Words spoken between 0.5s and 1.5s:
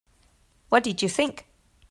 What did you think?